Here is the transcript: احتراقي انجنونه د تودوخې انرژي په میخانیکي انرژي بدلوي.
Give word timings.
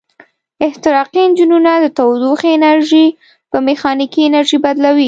احتراقي 0.67 1.19
انجنونه 1.25 1.71
د 1.79 1.85
تودوخې 1.97 2.49
انرژي 2.57 3.05
په 3.51 3.57
میخانیکي 3.67 4.21
انرژي 4.29 4.57
بدلوي. 4.65 4.99